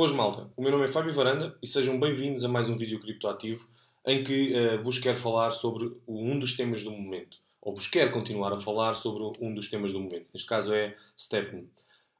[0.00, 2.98] Boas malta, o meu nome é Fábio Varanda e sejam bem-vindos a mais um vídeo
[2.98, 3.68] criptoativo
[4.06, 8.10] em que uh, vos quero falar sobre um dos temas do momento, ou vos quero
[8.10, 11.66] continuar a falar sobre um dos temas do momento, neste caso é Stepn.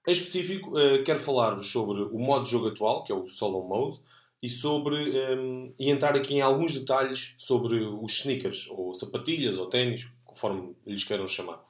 [0.06, 3.66] Em específico, uh, quero falar-vos sobre o modo de jogo atual, que é o Solo
[3.66, 3.98] Mode,
[4.42, 9.68] e sobre um, e entrar aqui em alguns detalhes sobre os sneakers, ou sapatilhas, ou
[9.68, 11.64] ténis, conforme lhes queiram chamar.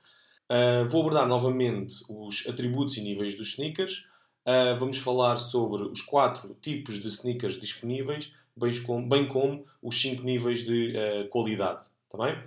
[0.51, 4.11] Uh, vou abordar novamente os atributos e níveis dos sneakers.
[4.47, 10.01] Uh, vamos falar sobre os quatro tipos de sneakers disponíveis, bem como, bem como os
[10.01, 11.89] cinco níveis de uh, qualidade.
[12.09, 12.43] Tá bem?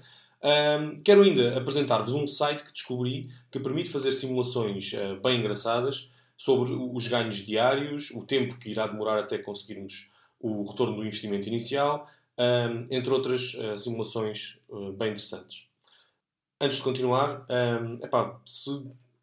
[1.05, 4.91] quero ainda apresentar-vos um site que descobri que permite fazer simulações
[5.23, 10.98] bem engraçadas sobre os ganhos diários, o tempo que irá demorar até conseguirmos o retorno
[10.98, 12.05] do investimento inicial,
[12.91, 14.59] entre outras simulações
[14.98, 15.65] bem interessantes
[16.63, 18.70] antes de continuar, um, epá, se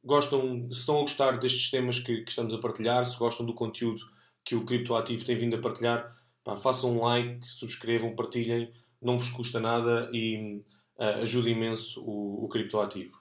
[0.05, 3.55] gostam, se estão a gostar destes temas que, que, estamos a partilhar, se gostam do
[3.55, 4.05] conteúdo
[4.45, 6.11] que o Criptoativo tem vindo a partilhar,
[6.42, 8.70] pá, façam um like, subscrevam, partilhem,
[9.01, 10.62] não vos custa nada e
[10.98, 13.19] uh, ajuda imenso o, o Criptoativo.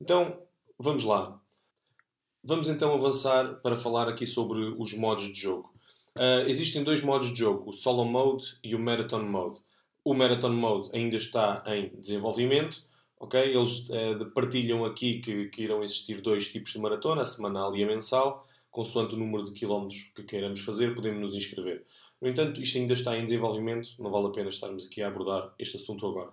[0.00, 0.40] Então,
[0.78, 1.40] vamos lá.
[2.42, 5.72] Vamos então avançar para falar aqui sobre os modos de jogo.
[6.16, 9.60] Uh, existem dois modos de jogo, o Solo Mode e o Marathon Mode.
[10.04, 12.84] O Marathon Mode ainda está em desenvolvimento,
[13.20, 13.40] Ok?
[13.40, 17.82] Eles uh, partilham aqui que, que, irão existir dois tipos de maratona, a semanal e
[17.82, 21.84] a mensal, consoante o número de quilómetros que queiramos fazer, podemos nos inscrever.
[22.20, 25.52] No entanto, isto ainda está em desenvolvimento, não vale a pena estarmos aqui a abordar
[25.58, 26.30] este assunto agora.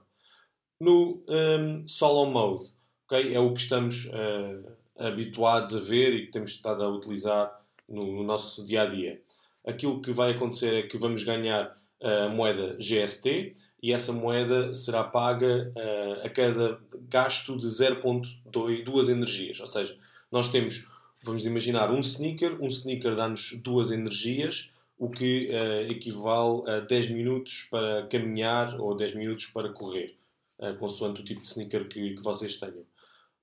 [0.80, 2.74] No um, ehm, solo mode,
[3.06, 7.62] okay, é o que estamos uh, habituados a ver e que temos estado a utilizar
[7.88, 9.22] no, no, nosso dia a dia.
[9.66, 13.52] Aquilo que vai acontecer é que vamos ganhar a moeda GST,
[13.86, 19.60] e essa moeda será paga uh, a cada gasto de 0.2 energias.
[19.60, 19.96] Ou seja,
[20.32, 20.88] nós temos,
[21.24, 27.12] vamos imaginar, um sneaker, um sneaker dá-nos duas energias, o que uh, equivale a 10
[27.12, 30.18] minutos para caminhar ou 10 minutos para correr,
[30.58, 32.84] uh, consoante o tipo de sneaker que, que vocês tenham.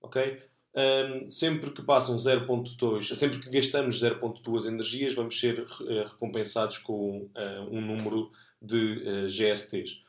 [0.00, 0.40] Ok?
[0.74, 5.64] Um, sempre que passam 0.2, sempre que gastamos 0.2 energias, vamos ser
[6.08, 7.28] recompensados com
[7.70, 10.02] um número de GSTs.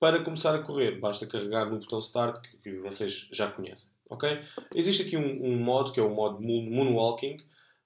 [0.00, 3.90] Para começar a correr, basta carregar no botão Start, que, que vocês já conhecem.
[4.08, 4.40] Okay?
[4.74, 7.36] Existe aqui um, um, modo, que é o modo Moonwalking,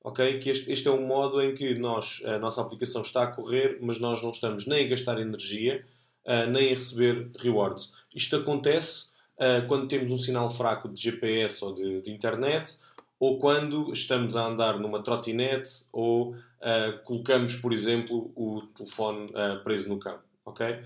[0.00, 0.38] okay?
[0.38, 3.78] que este, este, é um modo em que nós, a nossa aplicação está a correr,
[3.82, 5.84] mas nós não estamos nem a gastar energia,
[6.24, 7.92] uh, nem a receber rewards.
[8.14, 12.78] Isto acontece uh, quando temos um sinal fraco de GPS ou de, de, internet,
[13.18, 19.26] ou quando estamos a andar numa trotinete, ou uh, colocamos, por exemplo, o telefone
[19.64, 20.22] preso no cabo.
[20.46, 20.78] Okay?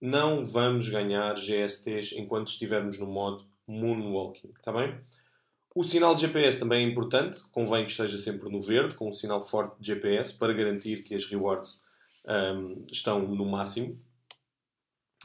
[0.00, 4.98] Não vamos ganhar GSTs enquanto estivermos no modo Moonwalking, está bem?
[5.74, 9.12] O sinal de GPS também é importante, convém que esteja sempre no verde, com um
[9.12, 11.80] sinal forte de GPS, para garantir que as rewards
[12.26, 14.00] um, estão no máximo.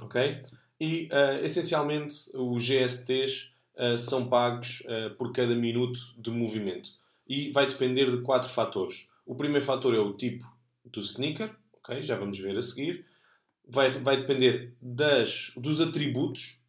[0.01, 0.41] Ok?
[0.79, 6.91] E, uh, essencialmente, os GSTs uh, são pagos uh, por cada minuto de movimento.
[7.27, 9.09] E vai depender de quatro fatores.
[9.25, 10.45] O primeiro fator é o tipo
[10.85, 12.03] do sneaker, ok?
[12.03, 13.05] Já vamos ver a seguir
[13.67, 16.61] vai, vai depender das, dos atributos,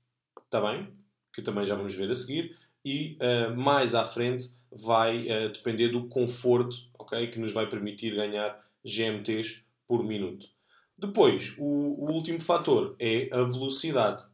[0.44, 0.88] está bem?
[1.32, 5.88] Que também já vamos ver a seguir, e uh, mais à frente vai uh, depender
[5.88, 7.28] do conforto, ok?
[7.28, 10.48] Que nos vai permitir ganhar GMTs por minuto.
[10.96, 14.24] Depois, o, o último fator é a velocidade,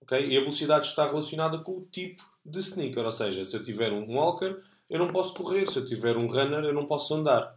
[0.00, 0.18] ok?
[0.26, 3.92] E a velocidade está relacionada com o tipo de sneaker, ou seja, se eu tiver
[3.92, 7.56] um walker, eu não posso correr, se eu tiver um runner, eu não posso andar.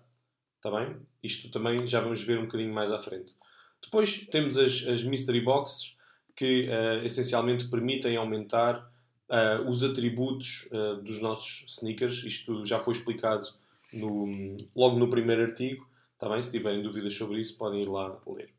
[0.58, 0.96] Está bem?
[1.24, 3.36] Isto também já vamos ver um bocadinho mais à frente.
[3.84, 5.98] Depois temos as, as mystery boxes
[6.36, 8.92] que uh, essencialmente permitem aumentar
[9.30, 12.24] uh, os atributos uh, dos nossos sneakers.
[12.24, 13.48] Isto já foi explicado
[13.94, 14.30] no,
[14.76, 15.88] logo no primeiro artigo.
[16.14, 16.42] Está bem?
[16.42, 18.54] Se tiverem dúvidas sobre isso, podem ir lá ler.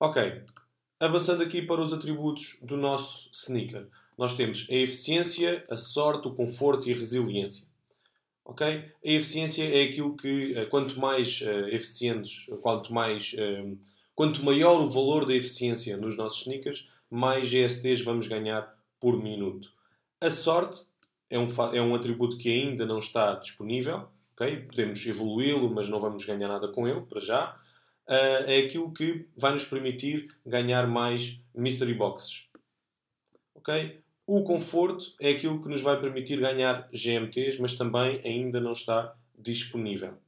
[0.00, 0.42] Ok.
[1.00, 3.88] Avançando aqui para os atributos do nosso sneaker.
[4.16, 7.67] Nós temos a eficiência, a sorte, o conforto e a resiliência.
[8.48, 8.66] Ok?
[8.66, 13.78] A eficiência é aquilo que, eh, quanto mais uh, eficientes, quanto mais, uh,
[14.14, 19.70] quanto maior o valor da eficiência nos nossos sneakers, mais GSTs vamos ganhar por minuto.
[20.18, 20.80] A sorte
[21.28, 24.62] é um, é um atributo que ainda não está disponível, ok?
[24.62, 27.54] Podemos evoluí-lo, mas não vamos ganhar nada com ele, para já.
[28.06, 32.48] Uh, é aquilo que vai nos permitir ganhar mais Mystery Boxes.
[33.54, 34.00] Ok?
[34.30, 39.16] O conforto é aquilo que nos vai permitir ganhar GMTs, mas também ainda não está
[39.34, 40.18] disponível.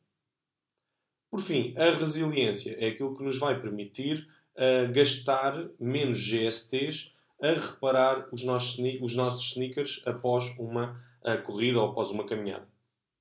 [1.31, 4.26] Por fim, a resiliência é aquilo que nos vai permitir
[4.56, 7.12] uh, gastar menos GSTs
[7.43, 12.67] a reparar os nossos, os nossos sneakers após uma uh, corrida ou após uma caminhada.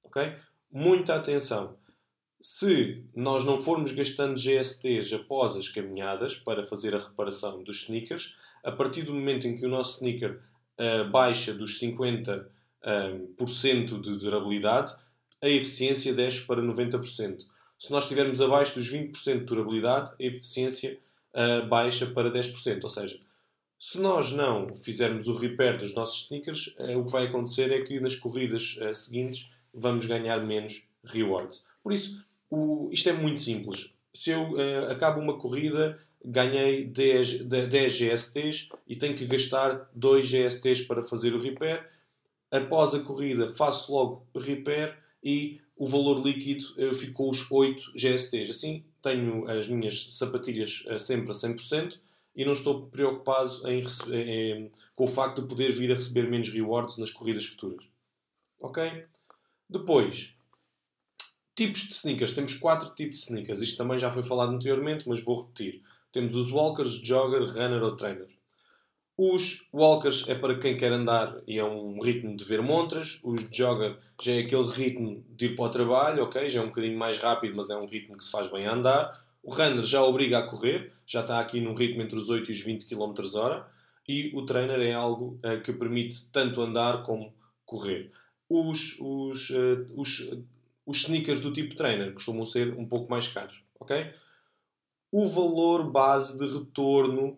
[0.05, 0.33] Okay?
[0.71, 1.75] Muita atenção.
[2.39, 8.37] Se nós não formos gastando GSTs após as caminhadas para fazer a reparação dos sneakers,
[8.63, 10.39] a partir do momento em que o nosso sneaker
[10.79, 12.45] uh, baixa dos 50%
[13.91, 14.95] uh, de durabilidade,
[15.41, 17.45] a eficiência desce para 90%.
[17.77, 20.99] Se nós estivermos abaixo dos 20% de durabilidade, a eficiência
[21.33, 22.83] uh, baixa para 10%.
[22.83, 23.17] Ou seja,
[23.79, 27.81] se nós não fizermos o repair dos nossos sneakers, uh, o que vai acontecer é
[27.81, 31.63] que nas corridas uh, seguintes vamos ganhar menos rewards.
[31.81, 33.95] Por isso, o, isto é muito simples.
[34.13, 34.55] Se eu
[34.89, 41.33] acabo uma corrida, ganhei 10, 10 GSTs e tenho que gastar 2 GSTs para fazer
[41.33, 41.85] o repair.
[42.51, 48.51] Após a corrida, faço logo repair e o valor líquido ficou os 8 GSTs.
[48.51, 51.99] Assim, tenho as minhas sapatilhas eh, sempre a 100%
[52.35, 53.81] e não estou preocupado em,
[54.11, 57.85] em, com o facto de poder vir a receber menos rewards nas corridas futuras.
[58.59, 59.05] Ok?
[59.69, 60.33] Depois,
[61.55, 62.33] tipos de sneakers.
[62.33, 63.61] Temos quatro tipos de sneakers.
[63.61, 65.81] Isto também já foi falado anteriormente, mas vou repetir.
[66.11, 68.27] Temos os walkers, jogger, runner ou trainer.
[69.21, 73.19] Os walkers é para quem quer andar e é um ritmo de ver montras.
[73.21, 76.49] Os jogger já é aquele ritmo de ir para o trabalho, ok?
[76.49, 78.73] Já é um bocadinho mais rápido, mas é um ritmo que se faz bem a
[78.73, 79.25] andar.
[79.43, 82.53] O runner já obriga a correr, já está aqui num ritmo entre os 8 e
[82.53, 83.67] os 20 km hora.
[84.07, 87.33] E o trainer é algo uh, que permite tanto andar como
[87.65, 88.11] correr.
[88.49, 90.31] Os, os, uh, os,
[90.85, 94.11] os sneakers do tipo trainer costumam ser um pouco mais caros, ok?
[95.11, 97.37] O valor base de retorno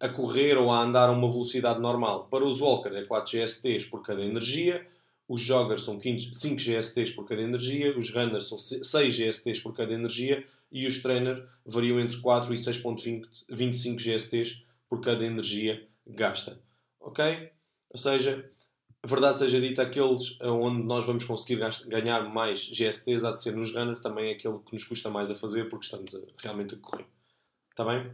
[0.00, 2.26] a correr ou a andar a uma velocidade normal.
[2.28, 4.86] Para os Walker é 4 GSTs por cada energia,
[5.28, 9.92] os Joggers são 5 GSTs por cada energia, os Runners são 6 GSTs por cada
[9.92, 16.58] energia e os Trainer variam entre 4 e 6.25 GSTs por cada energia gasta.
[17.00, 17.50] Ok?
[17.90, 18.50] Ou seja,
[19.06, 23.74] verdade seja dita, aqueles onde nós vamos conseguir ganhar mais GSTs há de ser nos
[23.74, 26.78] Runner, também é aquele que nos custa mais a fazer porque estamos a, realmente a
[26.78, 27.06] correr.
[27.70, 28.10] Está bem?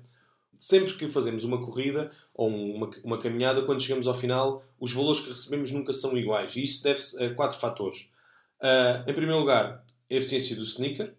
[0.63, 5.19] sempre que fazemos uma corrida ou uma, uma caminhada, quando chegamos ao final, os valores
[5.19, 6.55] que recebemos nunca são iguais.
[6.55, 8.13] E isso deve-se a quatro fatores.
[8.61, 11.17] Uh, em primeiro lugar, a eficiência do sneaker.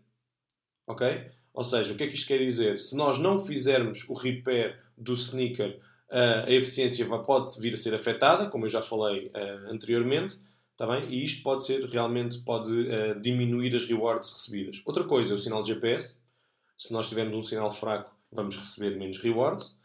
[0.88, 1.28] Ok?
[1.54, 2.80] Ou seja, o que é que isto quer dizer?
[2.80, 5.78] Se nós não fizermos o repair do sneaker,
[6.14, 10.38] a eficiência pode vir a ser afetada, como eu já falei uh, anteriormente.
[10.76, 11.08] Tá bem?
[11.10, 12.74] E isto pode ser, realmente, pode
[13.22, 14.82] diminuir as rewards recebidas.
[14.86, 16.18] Outra coisa é o sinal de GPS.
[16.76, 19.76] Se nós tivermos um sinal fraco, vamos receber menos rewards.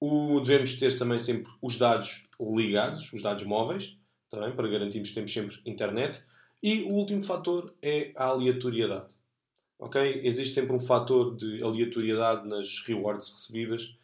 [0.00, 3.96] O, devemos ter também sempre os dados ligados, os dados móveis,
[4.30, 6.22] também, para garantirmos que temos sempre internet.
[6.62, 9.14] E o último fator é a aleatoriedade.
[9.78, 10.20] Ok?
[10.24, 13.96] Existe sempre um fator de aleatoriedade nas rewards recebidas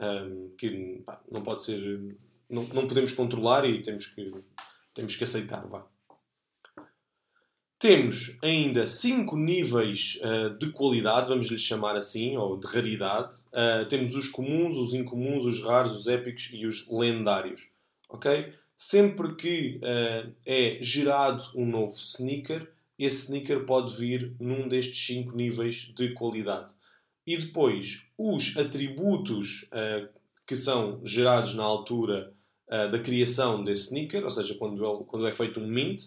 [0.00, 2.16] um, que pá, não pode ser.
[2.48, 4.32] Não, não podemos controlar e temos que,
[4.94, 5.66] temos que aceitar.
[5.66, 5.86] Vá.
[7.78, 13.36] Temos ainda cinco níveis uh, de qualidade, vamos lhe chamar assim, ou de raridade.
[13.52, 17.68] Uh, temos os comuns, os incomuns, os raros, os épicos e os lendários.
[18.08, 18.52] Ok?
[18.76, 22.68] Sempre que uh, é gerado um novo sneaker,
[22.98, 26.74] esse sneaker pode vir num destes cinco níveis de qualidade.
[27.28, 29.68] E depois, os atributos
[30.46, 32.32] que são gerados na altura
[32.66, 36.04] da criação desse sneaker, ou seja, quando é, quando é feito um mint,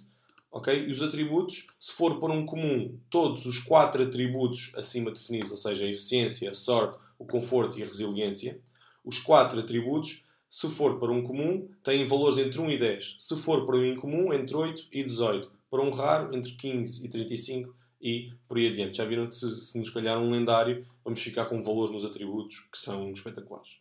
[0.52, 0.86] Ok?
[0.86, 5.56] E os atributos, se for por um comum, todos os quatro atributos acima definidos, ou
[5.56, 8.60] seja, a eficiência, a sorte, o conforto e a resiliência,
[9.06, 13.16] os quatro atributos, se for para um comum, têm valores entre 1 e 10.
[13.20, 15.50] Se for para um incomum, entre 8 e 18.
[15.70, 18.98] Para um raro, entre 15 e 35 e por aí adiante.
[18.98, 22.68] Já viram que se, se nos calhar um lendário, vamos ficar com valores nos atributos
[22.72, 23.78] que são espetaculares.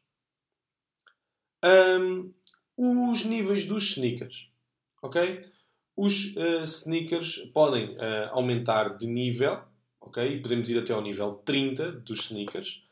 [1.65, 2.33] Um,
[2.77, 4.50] os níveis dos sneakers.
[5.03, 5.45] Ok?
[5.97, 9.61] Os uh, sneakers podem uh, aumentar de nível,
[10.00, 10.41] ok?
[10.41, 12.83] Podemos ir até ao nível 30 dos sneakers.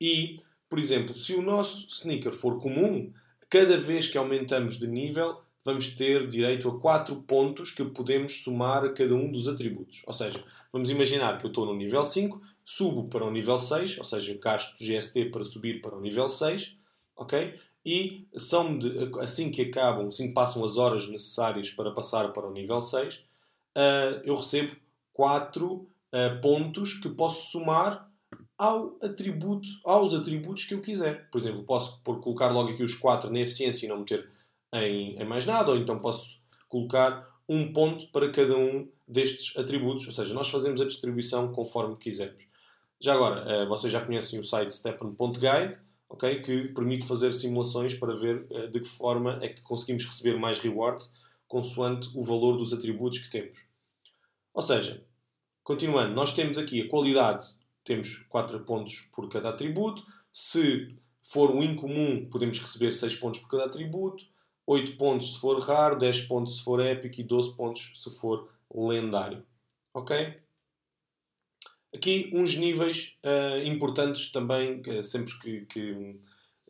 [0.00, 0.36] E,
[0.68, 3.12] por exemplo, se o nosso sneaker for comum,
[3.48, 8.84] cada vez que aumentamos de nível, vamos ter direito a 4 pontos que podemos somar
[8.84, 10.02] a cada um dos atributos.
[10.06, 13.98] Ou seja, vamos imaginar que eu estou no nível 5, subo para o nível 6,
[13.98, 16.76] ou seja, gasto GST para subir para o nível 6,
[17.16, 17.54] ok?
[17.88, 22.46] e são de, assim que acabam, assim que passam as horas necessárias para passar para
[22.46, 23.20] o nível 6, uh,
[23.74, 24.76] eh, eu recebo
[25.14, 28.06] 4 uh, eh, pontos que posso somar
[28.58, 31.30] ao atributo, aos atributos que eu quiser.
[31.30, 34.28] Por exemplo, posso por colocar logo aqui os 4 na eficiência e não meter
[34.72, 40.06] em, em mais nada, ou então posso colocar um ponto para cada um destes atributos,
[40.06, 42.46] ou seja, nós fazemos a distribuição conforme quisermos.
[43.00, 48.14] Já agora, uh, vocês já conhecem o site stepan.guide, okay, que permite fazer simulações para
[48.14, 51.14] ver uh, de que forma é que conseguimos receber mais rewards
[51.46, 53.66] consoante o valor dos atributos que temos.
[54.52, 55.02] Ou seja,
[55.68, 57.44] Continuando, nós temos aqui a qualidade,
[57.84, 60.02] temos 4 pontos por cada atributo.
[60.32, 60.88] Se
[61.22, 64.24] for um incomum, podemos receber 6 pontos por cada atributo.
[64.68, 68.50] 8 pontos se for raro, 10 pontos se for épico e 12 pontos se for
[68.72, 69.42] lendário.
[69.94, 70.36] Ok?
[71.94, 76.20] Aqui uns níveis uh, importantes também, uh, sempre que, que,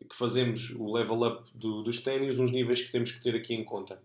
[0.09, 3.52] que, fazemos o level up do, dos ténis, uns níveis que temos que ter aqui
[3.52, 4.00] em conta.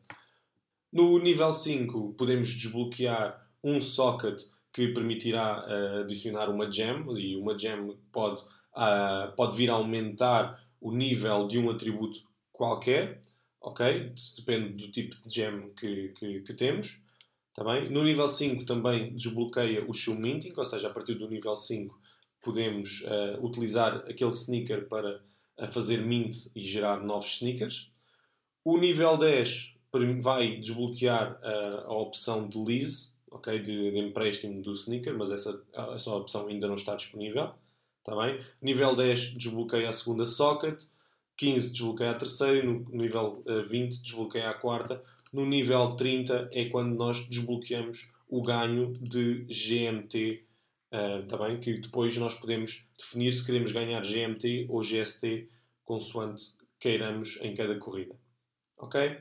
[0.91, 4.41] No nível 5 podemos desbloquear um socket
[4.73, 8.41] que permitirá uh, adicionar uma gem e uma gem pode,
[8.75, 13.21] uh, pode vir a aumentar o nível de um atributo qualquer,
[13.63, 14.11] ok?
[14.37, 17.01] Depende do tipo de gem que, que, que temos.
[17.55, 17.89] Tá bem?
[17.89, 21.97] No nível 5 também desbloqueia o show minting, ou seja, a partir do nível 5
[22.41, 25.21] podemos uh, utilizar aquele sneaker para
[25.69, 27.89] fazer mint e gerar novos sneakers.
[28.65, 29.75] O nível 10
[30.19, 31.39] vai desbloquear
[31.85, 36.67] a opção de lease, okay, de, de empréstimo do sneaker, mas essa, essa opção ainda
[36.67, 37.51] não está disponível.
[38.03, 38.39] Tá bem?
[38.61, 40.83] Nível 10 desbloqueia a segunda socket,
[41.37, 45.01] 15 desbloqueia a terceira no nível 20 eh, desbloqueia a quarta.
[45.31, 50.43] No nível 30 é quando nós desbloqueamos o ganho de GMT,
[50.91, 51.59] uh, eh, tá bem?
[51.59, 55.47] que depois nós podemos definir se queremos ganhar GMT ou GST
[55.83, 58.15] consoante queiramos em cada corrida.
[58.77, 59.17] Ok?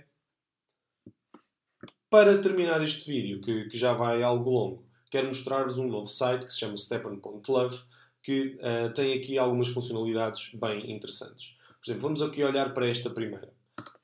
[2.11, 6.45] Para terminar este vídeo, que, que já vai algo longo, quero mostrar-vos um novo site
[6.45, 7.83] que se chama Stepan.love,
[8.23, 11.57] que uh, tem aqui algumas funcionalidades bem interessantes.
[11.83, 13.53] Por exemplo, vamos aqui olhar para esta primeira.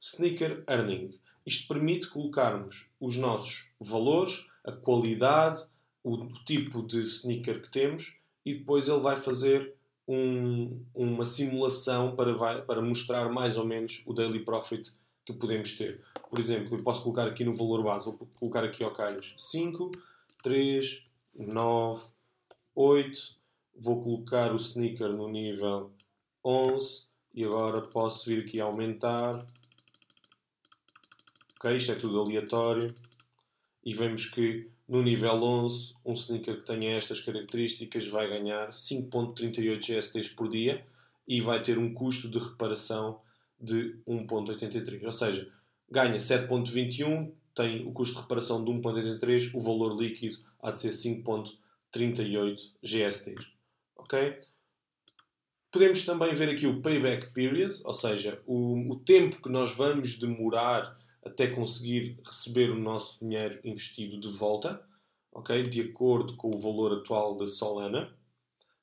[0.00, 1.16] Sneaker Earning.
[1.46, 5.64] Isto permite colocarmos os nossos valores, a qualidade,
[6.02, 9.74] o, tipo de sneaker que temos e depois ele vai fazer
[10.08, 14.92] um, uma simulação para, vai, para mostrar mais ou menos o daily profit
[15.24, 16.02] que podemos ter.
[16.28, 19.92] Por exemplo, eu posso colocar aqui no valor base, vou colocar aqui ao calhos 5,
[20.42, 21.02] 3,
[21.36, 22.06] 9,
[22.74, 23.38] 8.
[23.76, 25.92] Vou colocar o sneaker no nível
[26.44, 29.38] 11 e agora posso vir aqui aumentar.
[31.58, 32.86] Ok, isto é tudo aleatório.
[33.84, 39.78] E vemos que no nível 11, um sneaker que tenha estas características vai ganhar 5.38
[39.78, 40.84] GSTs por dia
[41.26, 43.20] e vai ter um custo de reparação
[43.60, 45.04] de 1.83.
[45.04, 45.52] Ou seja,
[45.90, 50.88] ganha 7.21, tem o custo de reparação de 1.83, o valor líquido há de ser
[50.88, 53.46] 5.38 GSTs.
[53.96, 54.38] Ok?
[55.70, 60.18] Podemos também ver aqui o payback period, ou seja, o, o tempo que nós vamos
[60.18, 64.82] demorar até conseguir receber o nosso dinheiro investido de volta,
[65.30, 65.62] ok?
[65.62, 68.10] De acordo com o valor atual da Solana,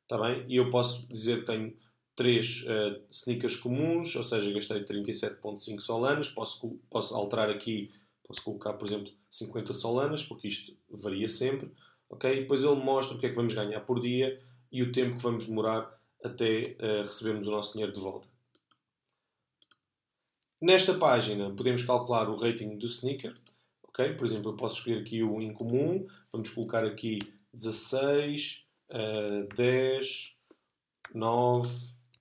[0.08, 0.46] tá bem?
[0.48, 1.76] E eu posso dizer que tenho
[2.16, 7.92] 3 uh, sneakers comuns, ou seja, gastei 37.5 solanas, posso, posso alterar aqui,
[8.24, 11.72] posso colocar, por exemplo, 50 solanas, porque isto varia sempre,
[12.10, 12.42] ok?
[12.42, 14.40] Depois ele mostra o que é que vamos ganhar por dia
[14.72, 15.95] e o tempo que vamos demorar
[16.26, 18.28] até uh, recebermos o nosso dinheiro de volta.
[20.60, 23.34] Nesta página podemos calcular o rating do sneaker,
[23.84, 24.14] ok?
[24.16, 27.20] Por exemplo, eu posso escolher aqui o incomum, vamos colocar aqui
[27.54, 30.36] 16, uh, 10,
[31.14, 31.70] 9,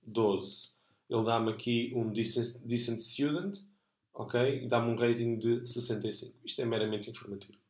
[0.03, 0.75] 12.
[1.09, 3.57] Ele dá-me aqui um decent, decent student,
[4.13, 4.63] ok?
[4.63, 6.35] E dá-me um rating de 65.
[6.43, 7.64] Isto é meramente informativo.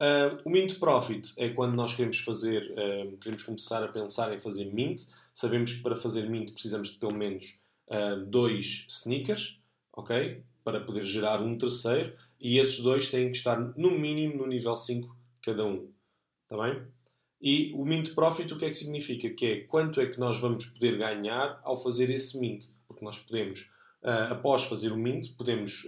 [0.00, 4.40] Uh, o mint profit é quando nós queremos fazer, uh, queremos começar a pensar em
[4.40, 5.02] fazer mint.
[5.34, 9.60] Sabemos que para fazer mint precisamos de pelo menos uh, dois sneakers,
[9.92, 10.42] ok?
[10.64, 12.16] Para poder gerar um terceiro.
[12.40, 15.90] E esses dois têm que estar no mínimo no nível 5 cada um.
[16.44, 16.82] Está bem?
[17.42, 19.28] E o mint profit o que é que significa?
[19.28, 22.64] Que é quanto é que nós vamos poder ganhar ao fazer esse mint.
[22.88, 23.70] Porque nós podemos,
[24.02, 25.86] após fazer o mint, podemos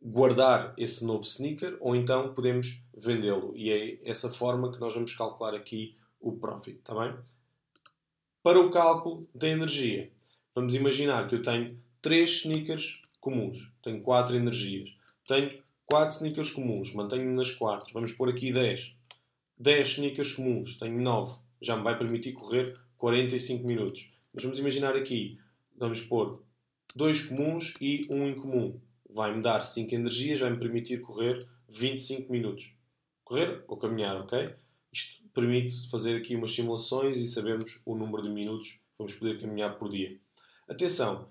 [0.00, 3.52] guardar esse novo sneaker ou então podemos vendê-lo.
[3.56, 7.16] E é essa forma que nós vamos calcular aqui o profit, está bem?
[8.42, 10.10] Para o cálculo da energia,
[10.54, 14.94] vamos imaginar que eu tenho 3 sneakers comuns, tenho 4 energias,
[15.26, 18.96] tenho 4 sneakers comuns, mantenho-me nas 4, vamos pôr aqui 10
[19.58, 24.12] 10 sneakers comuns, tenho 9, já me vai permitir correr 45 minutos.
[24.32, 25.38] Mas vamos imaginar aqui,
[25.76, 26.40] vamos pôr
[26.94, 28.80] 2 comuns e 1 um incomum.
[29.08, 31.38] Vai-me dar 5 energias, vai-me permitir correr
[31.68, 32.72] 25 minutos.
[33.24, 34.54] Correr ou caminhar, ok?
[34.92, 39.40] Isto permite fazer aqui umas simulações e sabermos o número de minutos que vamos poder
[39.40, 40.18] caminhar por dia.
[40.68, 41.28] Atenção,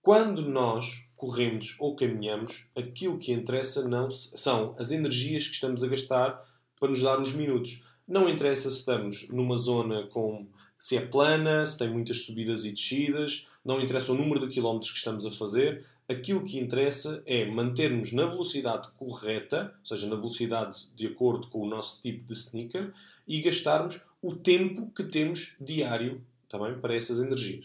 [0.00, 5.88] quando nós corremos ou caminhamos, aquilo que interessa não são as energias que estamos a
[5.88, 6.40] gastar
[6.78, 7.84] para nos dar os minutos.
[8.08, 12.72] Não interessa se estamos numa zona com se é plana, se tem muitas subidas e
[12.72, 17.44] descidas, não interessa o número de quilómetros que estamos a fazer, aquilo que interessa é
[17.44, 22.32] mantermos na velocidade correta, ou seja, na velocidade de acordo com o nosso tipo de
[22.32, 22.92] sneaker,
[23.26, 27.64] e gastarmos o tempo que temos diário também para essas energias.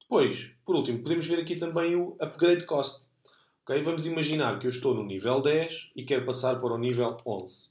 [0.00, 3.06] Depois, por último, podemos ver aqui também o upgrade cost.
[3.62, 3.80] Okay?
[3.82, 7.68] Vamos imaginar que eu estou no nível 10 e quero passar para o nível 11.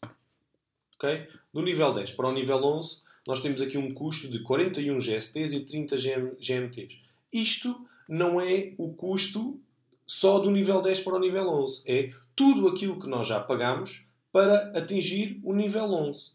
[0.95, 1.27] Okay?
[1.53, 5.53] Do nível 10 para o nível 11, nós temos aqui um custo de 41 GSTs
[5.53, 5.97] e 30
[6.39, 6.97] GMTs.
[7.31, 9.61] Isto não é o custo
[10.05, 11.83] só do nível 10 para o nível 11.
[11.85, 16.31] É tudo aquilo que nós já pagamos para atingir o nível 11.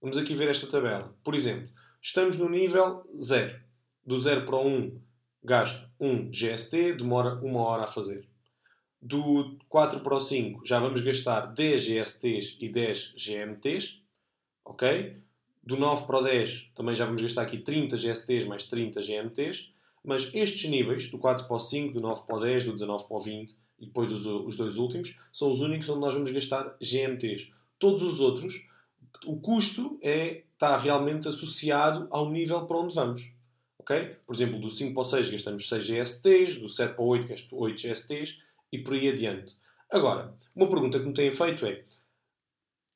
[0.00, 1.14] Vamos aqui ver esta tabela.
[1.22, 1.68] Por exemplo,
[2.00, 3.60] estamos no nível 0.
[4.04, 5.00] Do 0 para o 1,
[5.44, 8.26] gasto 1 GST, demora 1 hora a fazer.
[9.00, 14.00] Do 4 para o 5, já vamos gastar 10 GSTs e 10 GMTs.
[14.64, 15.18] Ok?
[15.62, 19.72] Do 9 para o 10, também já vamos gastar aqui 30 GSTs mais 30 GMTs.
[20.04, 23.04] Mas estes níveis, do 4 para o 5, do 9 para o 10, do 19
[23.06, 26.30] para o 20 e depois os, os dois últimos, são os únicos onde nós vamos
[26.30, 27.52] gastar GMTs.
[27.78, 28.68] Todos os outros,
[29.26, 33.34] o custo é, está realmente associado ao nível para onde vamos.
[33.78, 34.16] Okay?
[34.26, 37.26] Por exemplo, do 5 para o 6 gastamos 6 GSTs, do 7 para o 8
[37.26, 38.38] gasto 8 GSTs
[38.70, 39.56] e por aí adiante.
[39.90, 41.84] Agora, uma pergunta que me têm feito é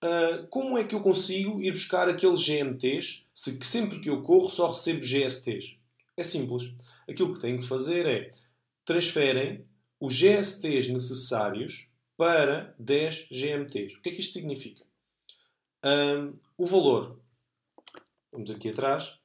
[0.04, 4.48] uh, como é que eu consigo ir buscar aqueles GMTs se sempre que eu corro
[4.48, 5.76] só recebo GSTs?
[6.16, 6.72] É simples
[7.08, 8.30] aquilo que têm que fazer é
[8.84, 9.64] transferem
[10.00, 13.96] os GSTs necessários para 10 GMTs.
[13.96, 14.84] O que é que isto significa?
[15.84, 17.18] Um, o valor,
[18.32, 19.18] vamos aqui atrás,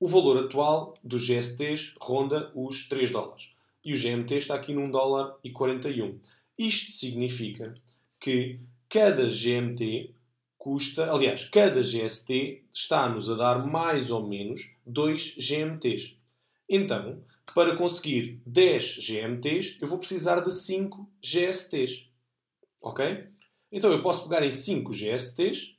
[0.00, 3.54] o valor atual dos GSTs ronda os 3 dólares.
[3.84, 6.18] E o GMT está aqui num dólar e 41.
[6.56, 7.74] Isto significa
[8.20, 10.14] que cada GMT
[10.56, 16.17] custa, aliás, cada GST está-nos a dar mais ou menos 2 GMTs.
[16.68, 22.08] Então, para conseguir 10 GMTs, eu vou precisar de 5 GSTs.
[22.80, 23.28] Ok?
[23.72, 25.76] Então eu posso pegar em 5 GSTs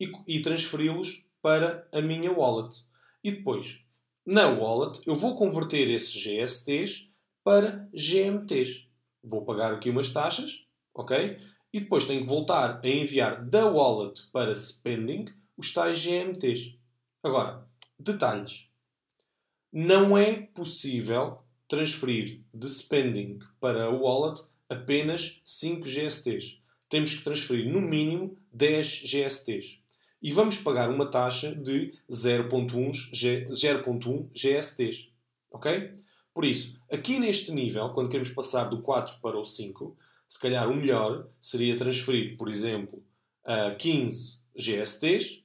[0.00, 2.82] e, e transferi-los para a minha wallet.
[3.22, 3.84] E depois,
[4.24, 7.10] na wallet, eu vou converter esses GSTs
[7.44, 8.86] para GMTs.
[9.22, 11.38] Vou pagar aqui umas taxas, ok?
[11.72, 16.78] E depois tenho que voltar a enviar da wallet para spending os tais GMTs.
[17.22, 17.66] Agora,
[17.98, 18.67] detalhes
[19.72, 26.60] não é possível transferir de spending para o wallet apenas 5 GSTs.
[26.88, 29.80] Temos que transferir no mínimo 10 GSTs.
[30.20, 35.08] E vamos pagar uma taxa de 0.1 GSTs.
[35.50, 35.92] Ok?
[36.34, 40.70] Por isso, aqui neste nível, quando queremos passar do 4 para o 5, se calhar
[40.70, 43.04] o melhor seria transferir, por exemplo,
[43.44, 45.42] a 15 GSTs.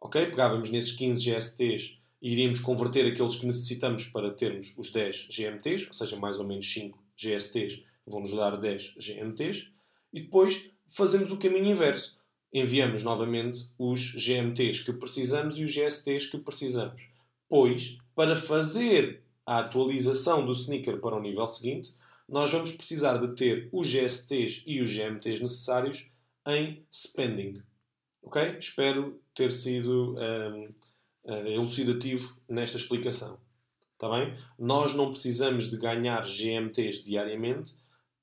[0.00, 0.26] Ok?
[0.26, 5.92] Pegávamos nesses 15 GSTs iríamos converter aqueles que necessitamos para termos os 10 GMTs, ou
[5.92, 9.70] seja, mais ou menos 5 GSTs vão nos dar 10 GMTs,
[10.10, 12.18] e depois fazemos o caminho inverso.
[12.50, 17.06] Enviamos novamente os GMTs que precisamos e os GSTs que precisamos.
[17.46, 21.92] Pois, para fazer a atualização do sneaker para o nível seguinte,
[22.26, 26.10] nós vamos precisar de ter os GSTs e os GMTs necessários
[26.48, 27.60] em spending.
[28.22, 28.56] Ok?
[28.58, 30.68] Espero ter sido um,
[31.26, 33.38] elucidativo nesta explicação.
[33.92, 34.34] Está bem?
[34.58, 37.74] Nós não precisamos de ganhar GMTs diariamente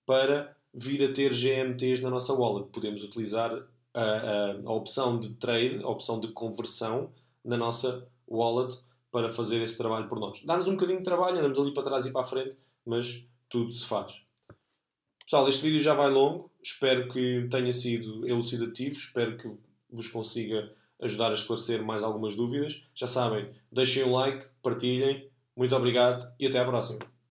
[0.05, 2.69] para vir a ter GMTs na nossa wallet.
[2.71, 3.51] Podemos utilizar
[3.93, 7.11] a, a, a opção de trade, a opção de conversão
[7.43, 8.79] na nossa wallet
[9.11, 10.41] para fazer esse trabalho por nós.
[10.45, 13.71] Dá-nos um bocadinho de trabalho, andamos ali para trás e para a frente, mas tudo
[13.71, 14.21] se faz.
[15.25, 16.51] Pessoal, este vídeo já vai longo.
[16.61, 18.97] Espero que tenha sido elucidativo.
[18.97, 19.49] Espero que
[19.89, 22.81] vos consiga ajudar a esclarecer mais algumas dúvidas.
[22.93, 25.29] Já sabem, deixem um like, partilhem.
[25.55, 27.10] Muito obrigado e até à próxima.